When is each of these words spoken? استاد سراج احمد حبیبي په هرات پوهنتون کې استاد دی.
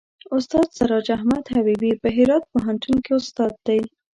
استاد 0.35 0.67
سراج 0.77 1.07
احمد 1.17 1.43
حبیبي 1.55 1.91
په 2.01 2.07
هرات 2.17 2.43
پوهنتون 2.51 2.95
کې 3.05 3.11
استاد 3.21 3.53
دی. 3.67 3.81